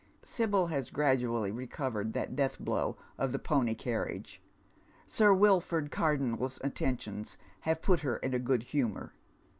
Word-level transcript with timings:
Sibyl 0.23 0.65
has 0.65 0.89
gradually 0.89 1.51
recovered 1.51 2.13
that 2.13 2.35
death 2.35 2.57
blow 2.57 2.97
of 3.19 3.31
the 3.31 3.37
pony 3.37 3.75
carriage. 3.75 4.41
Sir 5.05 5.31
Wilford 5.31 5.91
Cardonnel's 5.91 6.59
attentions 6.63 7.37
have 7.69 7.83
put 7.83 7.99
her 7.99 8.17
in 8.17 8.33
a 8.33 8.39
good 8.39 8.63
humour. 8.63 9.13